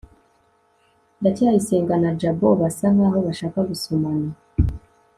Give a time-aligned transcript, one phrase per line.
[1.19, 4.29] ndacyayisenga na jabo basa nkaho bashaka gusomana